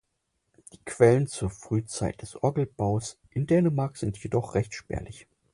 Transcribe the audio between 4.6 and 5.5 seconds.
spärlich.